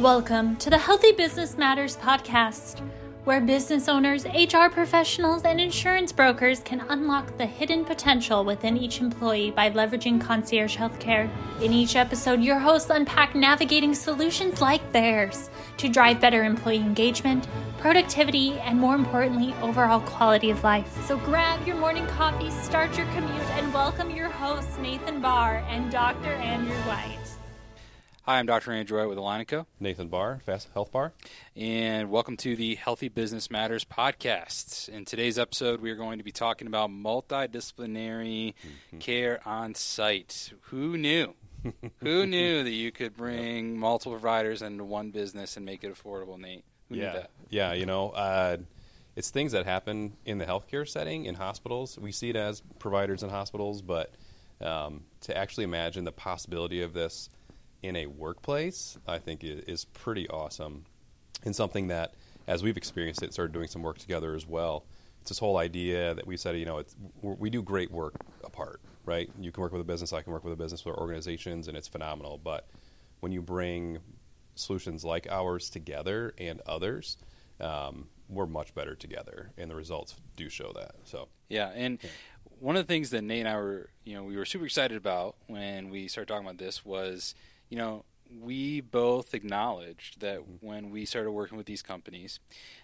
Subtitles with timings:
[0.00, 2.86] Welcome to the Healthy Business Matters podcast,
[3.24, 9.00] where business owners, HR professionals, and insurance brokers can unlock the hidden potential within each
[9.00, 11.30] employee by leveraging concierge healthcare.
[11.62, 17.48] In each episode, your hosts unpack navigating solutions like theirs to drive better employee engagement,
[17.78, 20.94] productivity, and more importantly, overall quality of life.
[21.06, 25.90] So grab your morning coffee, start your commute, and welcome your hosts, Nathan Baar and
[25.90, 26.32] Dr.
[26.34, 27.25] Andrew White.
[28.28, 28.72] Hi, I'm Dr.
[28.72, 29.66] Andrew White with Alanico.
[29.78, 31.12] Nathan Baar, Fast Health Bar.
[31.54, 34.88] And welcome to the Healthy Business Matters podcast.
[34.88, 38.98] In today's episode, we are going to be talking about multidisciplinary mm-hmm.
[38.98, 40.52] care on site.
[40.62, 41.34] Who knew?
[41.98, 46.36] Who knew that you could bring multiple providers into one business and make it affordable,
[46.36, 46.64] Nate?
[46.88, 47.02] Who yeah.
[47.04, 47.30] knew that?
[47.48, 48.56] Yeah, you know, uh,
[49.14, 51.96] it's things that happen in the healthcare setting, in hospitals.
[51.96, 54.12] We see it as providers in hospitals, but
[54.60, 57.30] um, to actually imagine the possibility of this
[57.86, 60.84] in a workplace, I think is pretty awesome,
[61.44, 62.14] and something that,
[62.46, 64.84] as we've experienced it, started doing some work together as well.
[65.20, 66.82] It's this whole idea that we said, you know,
[67.22, 68.14] we do great work
[68.44, 69.30] apart, right?
[69.40, 71.76] You can work with a business, I can work with a business, with organizations, and
[71.76, 72.38] it's phenomenal.
[72.42, 72.68] But
[73.20, 73.98] when you bring
[74.54, 77.18] solutions like ours together and others,
[77.60, 80.96] um, we're much better together, and the results do show that.
[81.04, 81.98] So yeah, and.
[82.02, 82.10] Yeah
[82.58, 84.96] one of the things that Nate and I were, you know, we were super excited
[84.96, 87.34] about when we started talking about this was
[87.68, 88.04] you know,
[88.40, 90.66] we both acknowledged that mm-hmm.
[90.66, 92.40] when we started working with these companies,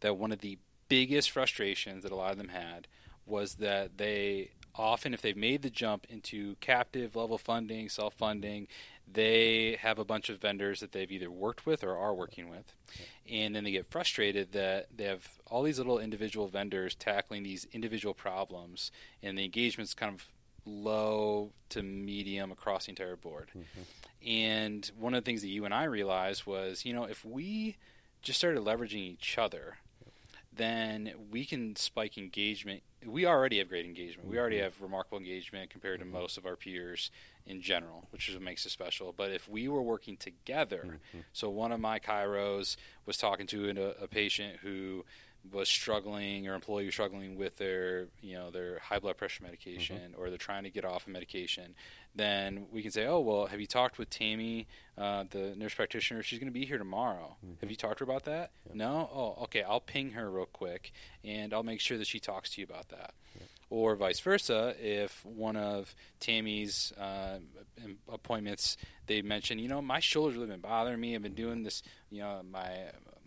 [0.00, 0.58] that one of the
[0.88, 2.86] biggest frustrations that a lot of them had
[3.26, 8.66] was that they often, if they've made the jump into captive level funding, self funding,
[9.10, 12.74] they have a bunch of vendors that they've either worked with or are working with.
[13.30, 17.66] And then they get frustrated that they have all these little individual vendors tackling these
[17.72, 18.90] individual problems,
[19.22, 20.26] and the engagement's kind of
[20.66, 23.50] low to medium across the entire board.
[23.50, 24.28] Mm-hmm.
[24.28, 27.76] And one of the things that you and I realized was, you know, if we
[28.22, 29.78] just started leveraging each other,
[30.56, 32.82] then we can spike engagement.
[33.04, 34.28] We already have great engagement.
[34.28, 34.64] We already mm-hmm.
[34.64, 36.14] have remarkable engagement compared to mm-hmm.
[36.14, 37.10] most of our peers
[37.46, 39.12] in general, which is what makes it special.
[39.14, 41.20] But if we were working together, mm-hmm.
[41.32, 45.04] so one of my chiros was talking to a, a patient who
[45.52, 50.12] was struggling or employee was struggling with their you know their high blood pressure medication
[50.12, 50.20] mm-hmm.
[50.20, 51.74] or they're trying to get off a medication
[52.14, 54.66] then we can say oh well have you talked with tammy
[54.96, 57.54] uh, the nurse practitioner she's going to be here tomorrow mm-hmm.
[57.60, 58.72] have you talked to her about that yeah.
[58.74, 62.50] no oh okay i'll ping her real quick and i'll make sure that she talks
[62.50, 63.42] to you about that yeah.
[63.68, 67.38] or vice versa if one of tammy's uh,
[68.10, 68.76] appointments
[69.06, 72.20] they mention you know my shoulders really been bothering me i've been doing this you
[72.20, 72.70] know my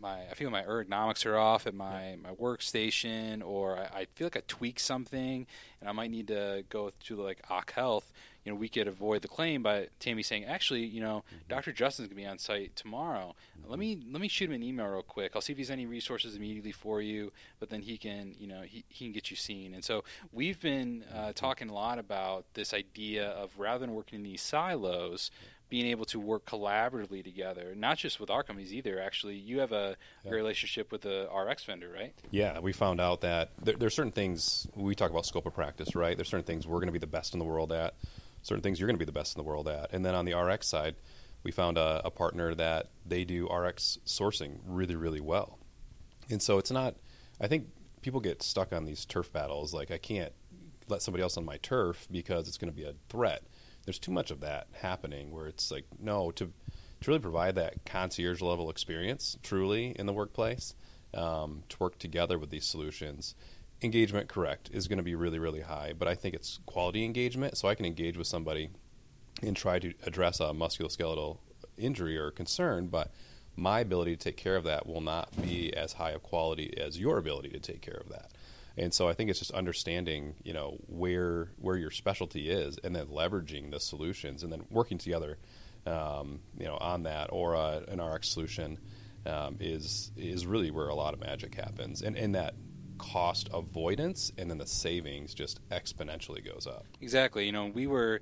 [0.00, 2.16] my I feel my ergonomics are off at my, yeah.
[2.16, 5.46] my workstation, or I, I, feel like I tweak something,
[5.80, 8.12] and I might need to go to like Ock Health.
[8.44, 11.48] You know, we could avoid the claim by Tammy saying, actually, you know, mm-hmm.
[11.48, 11.72] Dr.
[11.72, 13.34] Justin's gonna be on site tomorrow.
[13.58, 13.70] Mm-hmm.
[13.70, 15.32] Let me let me shoot him an email real quick.
[15.34, 18.62] I'll see if he's any resources immediately for you, but then he can, you know,
[18.62, 19.74] he, he can get you seen.
[19.74, 21.30] And so we've been uh, mm-hmm.
[21.32, 25.30] talking a lot about this idea of rather than working in these silos
[25.68, 29.00] being able to work collaboratively together, not just with our companies either.
[29.00, 30.30] Actually, you have a, yeah.
[30.30, 32.14] relationship with a RX vendor, right?
[32.30, 35.54] Yeah, we found out that there, there, are certain things we talk about scope of
[35.54, 36.16] practice, right?
[36.16, 37.94] There's certain things we're going to be the best in the world at,
[38.42, 40.24] certain things you're going to be the best in the world at, and then on
[40.24, 40.94] the RX side,
[41.42, 45.58] we found a, a partner that they do RX sourcing really, really well,
[46.30, 46.94] and so it's not.
[47.40, 47.68] I think
[48.02, 50.32] people get stuck on these turf battles, like I can't
[50.88, 53.42] let somebody else on my turf because it's going to be a threat
[53.86, 56.52] there's too much of that happening where it's like no to
[57.00, 60.74] to really provide that concierge level experience truly in the workplace
[61.14, 63.34] um, to work together with these solutions
[63.82, 67.56] engagement correct is going to be really really high but i think it's quality engagement.
[67.56, 68.70] So i can engage with somebody
[69.42, 71.38] and try to address a musculoskeletal
[71.78, 73.10] injury or concern but
[73.54, 76.98] my ability to take care of that will not be as high of quality as
[76.98, 78.30] your ability to take care of that
[78.76, 82.94] and so I think it's just understanding, you know, where where your specialty is, and
[82.94, 85.38] then leveraging the solutions, and then working together,
[85.86, 88.78] um, you know, on that or uh, an RX solution
[89.24, 92.54] um, is is really where a lot of magic happens, and and that
[92.98, 96.86] cost avoidance and then the savings just exponentially goes up.
[97.00, 97.46] Exactly.
[97.46, 98.20] You know, we were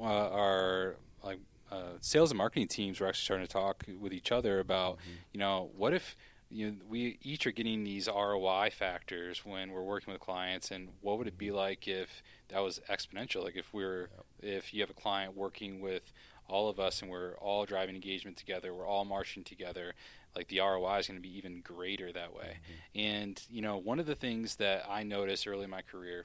[0.00, 1.38] uh, our like
[1.70, 5.10] uh, sales and marketing teams were actually starting to talk with each other about, mm-hmm.
[5.32, 6.16] you know, what if
[6.50, 10.88] you know, we each are getting these ROI factors when we're working with clients, and
[11.00, 13.44] what would it be like if that was exponential?
[13.44, 14.08] Like if we're
[14.42, 16.12] if you have a client working with
[16.48, 19.92] all of us and we're all driving engagement together, we're all marching together,
[20.34, 22.56] like the ROI is going to be even greater that way.
[22.56, 22.98] Mm-hmm.
[22.98, 26.24] And you know, one of the things that I noticed early in my career,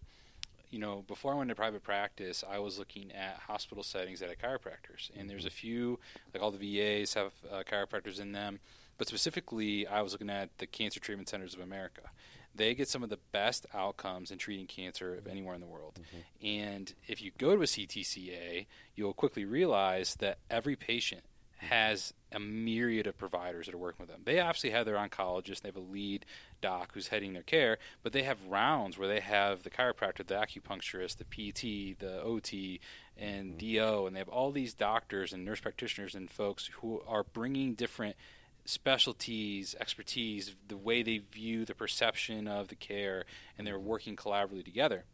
[0.69, 4.29] you know, before I went into private practice, I was looking at hospital settings that
[4.29, 5.55] had chiropractors, and there's a Mm-hmm.
[5.57, 5.99] few,
[6.33, 8.59] like all the VAs have uh, chiropractors in them,
[9.03, 12.03] but specifically, I was looking at the Cancer Treatment Centers of America.
[12.55, 15.99] They get some of the best outcomes in treating cancer of anywhere in the world.
[15.99, 16.47] Mm-hmm.
[16.47, 18.65] And if you go to a CTCA,
[18.95, 21.23] you'll quickly realize that every patient
[21.57, 21.65] mm-hmm.
[21.65, 24.21] has a myriad of providers that are working with them.
[24.23, 26.25] They obviously have their oncologist, they have a lead
[26.61, 30.35] doc who's heading their care, but they have rounds where they have the chiropractor, the
[30.35, 32.79] acupuncturist, the PT, the OT,
[33.17, 33.75] and mm-hmm.
[33.75, 37.73] DO, and they have all these doctors and nurse practitioners and folks who are bringing
[37.73, 38.15] different
[38.65, 43.25] specialties, expertise, the way they view the perception of the care,
[43.57, 45.05] and they're working collaboratively together.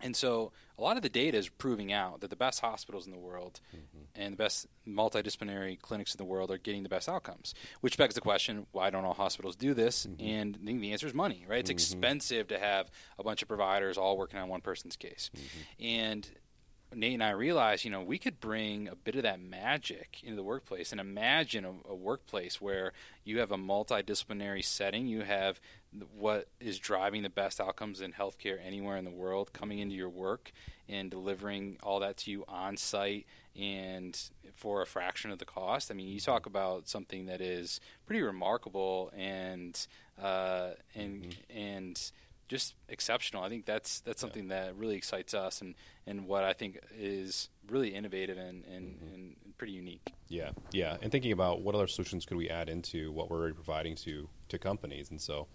[0.00, 3.12] And so a lot of the data is proving out that the best hospitals in
[3.12, 4.04] the world mm-hmm.
[4.14, 8.14] and the best multidisciplinary clinics in the world are getting the best outcomes, which begs
[8.14, 10.06] the question, why don't all hospitals do this?
[10.06, 10.24] Mm-hmm.
[10.24, 11.58] And I think the answer is money, right?
[11.58, 11.98] It's mm-hmm.
[11.98, 15.30] expensive to have a bunch of providers all working on one person's case.
[15.80, 16.28] And
[16.94, 20.36] Nate and I realized, you know, we could bring a bit of that magic into
[20.36, 22.92] the workplace and imagine a, a workplace where
[23.24, 25.06] you have a multidisciplinary setting.
[25.06, 25.60] You have
[26.16, 30.08] what is driving the best outcomes in healthcare anywhere in the world coming into your
[30.08, 30.52] work
[30.88, 33.26] and delivering all that to you on site
[33.58, 34.18] and
[34.54, 35.90] for a fraction of the cost.
[35.90, 39.86] I mean, you talk about something that is pretty remarkable and
[40.20, 42.10] uh, and and
[42.48, 43.42] just exceptional.
[43.42, 45.74] I think that's that's something that really excites us and,
[46.06, 50.12] and what I think is really innovative and, and, and pretty unique.
[50.28, 53.54] Yeah, yeah, and thinking about what other solutions could we add into what we're already
[53.54, 55.46] providing to to companies, and so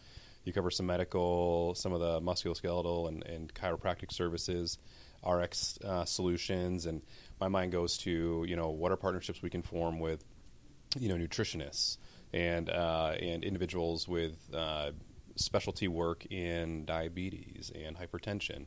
[0.44, 4.78] you cover some medical, some of the musculoskeletal and, and chiropractic services,
[5.28, 7.02] RX uh, solutions, and
[7.40, 10.24] my mind goes to you know what are partnerships we can form with
[11.00, 11.98] you know nutritionists
[12.34, 14.92] and uh, and individuals with uh,
[15.36, 18.66] specialty work in diabetes and hypertension.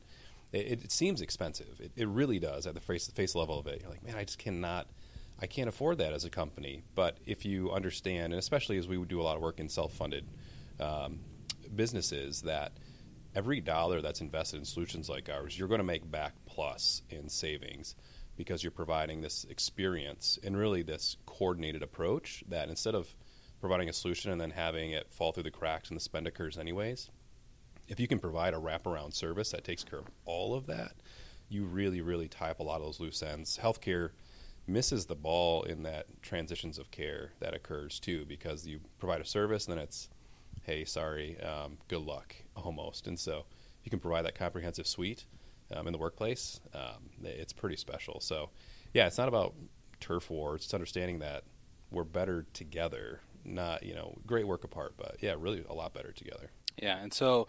[0.51, 1.79] It, it seems expensive.
[1.79, 3.81] It, it really does at the face face level of it.
[3.81, 4.87] You're like, man, I just cannot.
[5.39, 6.83] I can't afford that as a company.
[6.95, 10.25] But if you understand, and especially as we do a lot of work in self-funded
[10.79, 11.19] um,
[11.75, 12.71] businesses, that
[13.35, 17.29] every dollar that's invested in solutions like ours, you're going to make back plus in
[17.29, 17.95] savings
[18.35, 23.07] because you're providing this experience and really this coordinated approach that instead of
[23.59, 26.57] providing a solution and then having it fall through the cracks and the spend occurs
[26.57, 27.09] anyways,
[27.87, 30.93] if you can provide a wraparound service that takes care of all of that,
[31.49, 33.57] you really, really tie up a lot of those loose ends.
[33.61, 34.11] Healthcare
[34.67, 39.25] misses the ball in that transitions of care that occurs too because you provide a
[39.25, 40.09] service and then it's,
[40.63, 43.07] hey, sorry, um, good luck almost.
[43.07, 43.45] And so
[43.83, 45.25] you can provide that comprehensive suite
[45.73, 46.59] um, in the workplace.
[46.73, 48.19] Um, it's pretty special.
[48.19, 48.49] So
[48.93, 49.55] yeah, it's not about
[50.01, 50.65] turf wars.
[50.65, 51.43] It's understanding that
[51.91, 53.21] we're better together.
[53.47, 56.51] Not you know great work apart, but yeah, really a lot better together.
[56.81, 57.47] Yeah, and so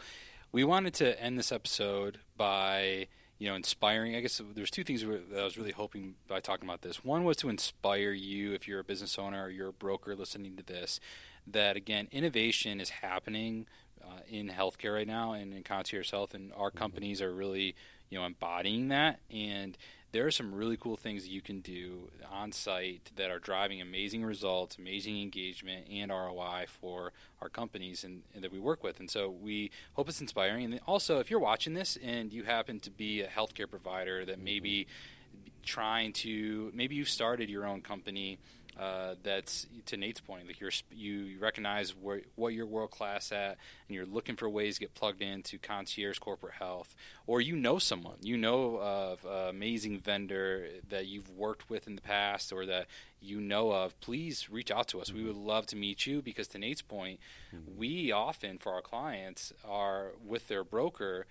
[0.52, 3.08] we wanted to end this episode by
[3.38, 4.14] you know inspiring.
[4.14, 7.04] I guess there's two things that I was really hoping by talking about this.
[7.04, 10.56] One was to inspire you if you're a business owner or you're a broker listening
[10.56, 11.00] to this.
[11.46, 13.66] That again, innovation is happening
[14.02, 17.74] uh, in healthcare right now and in concierge health, and our companies are really
[18.10, 19.76] you know embodying that and
[20.12, 24.24] there are some really cool things you can do on site that are driving amazing
[24.24, 27.12] results, amazing engagement, and ROI for
[27.42, 29.00] our companies and, and, that we work with.
[29.00, 30.64] And so we hope it's inspiring.
[30.64, 34.38] And also, if you're watching this and you happen to be a healthcare provider that
[34.38, 35.48] maybe mm-hmm.
[35.62, 38.38] trying to, maybe you've started your own company.
[38.78, 40.46] Uh, that's to Nate's point.
[40.46, 43.56] Like you're, you recognize where, what you're world class at,
[43.88, 46.94] and you're looking for ways to get plugged into concierge corporate health,
[47.26, 51.96] or you know someone, you know of an amazing vendor that you've worked with in
[51.96, 52.86] the past, or that
[53.20, 53.98] you know of.
[54.00, 55.12] Please reach out to us.
[55.12, 57.18] We would love to meet you because to Nate's point,
[57.52, 57.76] mm-hmm.
[57.76, 61.26] we often for our clients are with their broker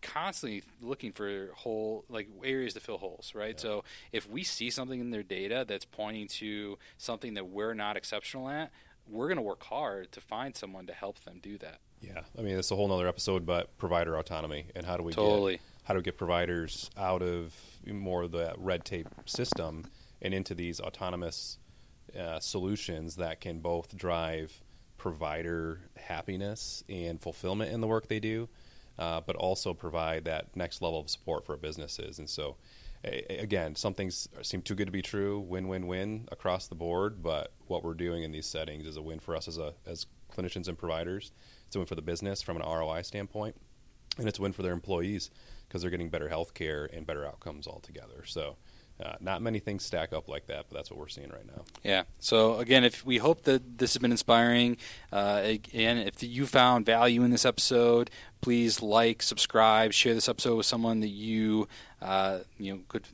[0.00, 3.54] constantly looking for whole like areas to fill holes right?
[3.56, 3.62] Yeah.
[3.62, 7.96] so if we see something in their data that's pointing to something that we're not
[7.96, 8.70] exceptional at
[9.08, 11.80] we're going to work hard to find someone to help them do that.
[12.00, 12.20] Yeah.
[12.38, 15.54] I mean it's a whole nother episode but provider autonomy and how do we totally.
[15.54, 17.54] get, how do we get providers out of
[17.86, 19.86] more of the red tape system
[20.22, 21.58] and into these autonomous
[22.18, 24.62] uh, solutions that can both drive
[24.96, 28.48] provider happiness and fulfillment in the work they do
[28.98, 32.18] uh, but also provide that next level of support for businesses.
[32.18, 32.56] And so,
[33.04, 36.74] a- again, some things seem too good to be true, win win win across the
[36.74, 37.22] board.
[37.22, 40.06] But what we're doing in these settings is a win for us as a as
[40.36, 41.32] clinicians and providers.
[41.66, 43.56] It's a win for the business from an ROI standpoint,
[44.18, 45.30] and it's a win for their employees
[45.66, 48.24] because they're getting better health care and better outcomes altogether.
[48.24, 48.56] So.
[49.00, 51.62] Uh, not many things stack up like that, but that's what we're seeing right now.
[51.84, 52.02] Yeah.
[52.18, 54.76] So again, if we hope that this has been inspiring,
[55.12, 60.56] uh, again, if you found value in this episode, please like, subscribe, share this episode
[60.56, 61.68] with someone that you
[62.00, 63.04] uh, you know could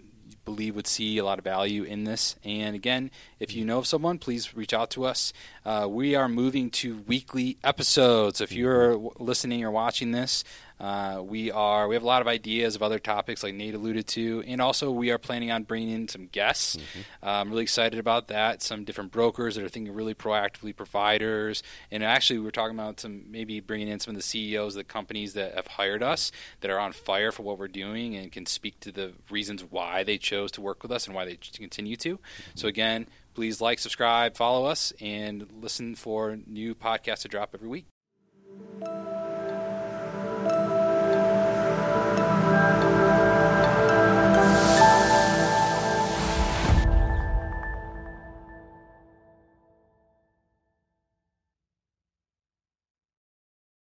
[0.44, 2.36] believe would see a lot of value in this.
[2.44, 5.32] And again, if you know of someone, please reach out to us.
[5.64, 8.40] Uh, we are moving to weekly episodes.
[8.40, 10.44] If you're listening or watching this,
[10.84, 14.06] uh, we are we have a lot of ideas of other topics like Nate alluded
[14.08, 16.76] to, and also we are planning on bringing in some guests.
[16.76, 17.26] Mm-hmm.
[17.26, 18.60] Uh, I'm really excited about that.
[18.60, 23.00] Some different brokers that are thinking really proactively, providers, and actually we are talking about
[23.00, 26.30] some maybe bringing in some of the CEOs of the companies that have hired us
[26.60, 30.04] that are on fire for what we're doing and can speak to the reasons why
[30.04, 32.18] they chose to work with us and why they continue to.
[32.18, 32.50] Mm-hmm.
[32.56, 37.68] So again, please like, subscribe, follow us, and listen for new podcasts to drop every
[37.70, 39.13] week.